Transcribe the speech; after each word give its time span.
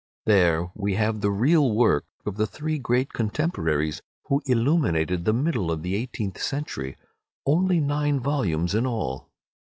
There 0.25 0.71
we 0.73 0.95
have 0.95 1.21
the 1.21 1.29
real 1.29 1.75
work 1.75 2.05
of 2.25 2.35
the 2.37 2.47
three 2.47 2.79
great 2.79 3.13
contemporaries 3.13 4.01
who 4.29 4.41
illuminated 4.47 5.25
the 5.25 5.31
middle 5.31 5.69
of 5.69 5.83
the 5.83 5.93
eighteenth 5.93 6.41
century—only 6.41 7.79
nine 7.79 8.19
volumes 8.19 8.73
in 8.73 8.87
all. 8.87 9.29